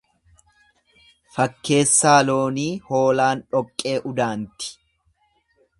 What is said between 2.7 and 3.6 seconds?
hoolaan